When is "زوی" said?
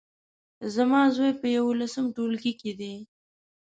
1.15-1.31